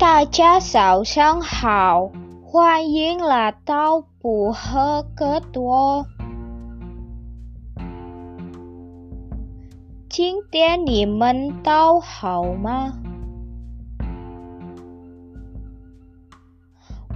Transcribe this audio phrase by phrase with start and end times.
[0.00, 2.10] 大家早上好，
[2.42, 6.06] 欢迎来到不合格多。
[10.08, 12.94] 今天你们都好吗？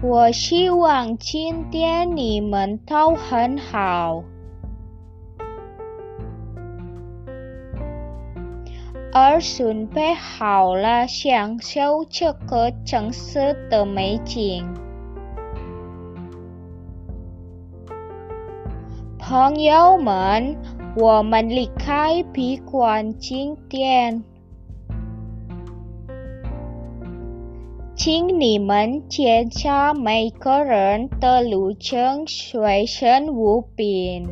[0.02, 4.22] 我希望今天你们都很好。
[9.16, 14.66] 而准备好了享受这个城市的美景。
[19.16, 20.56] 朋友们，
[20.96, 24.24] 我们离开闭馆今天，
[27.94, 34.28] 请你们检查每个人的路程，随身物品。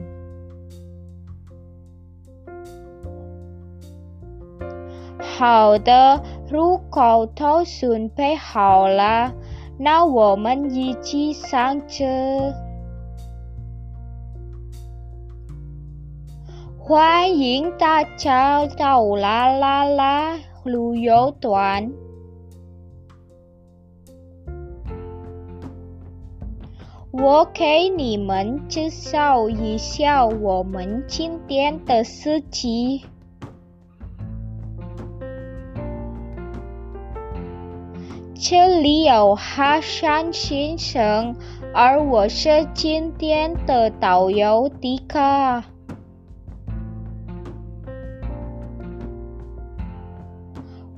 [5.38, 9.32] 好的，如果都准备好了，
[9.78, 12.04] 那我们一起上车。
[16.78, 21.90] 欢迎大家到啦啦啦旅游团。
[27.10, 33.04] 我给你们介绍一下我们今天的司机。
[38.44, 41.36] 这里有哈山先生，
[41.72, 45.62] 而我是今天的导游迪卡。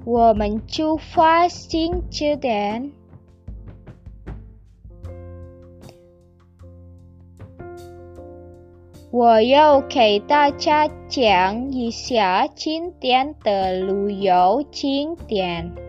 [0.07, 2.91] 我们出发星期天。
[9.11, 15.84] 我要给大家讲一下今天的旅游景点。